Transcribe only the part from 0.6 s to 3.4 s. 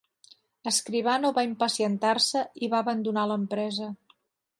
Escribano va impacientar-se i va abandonar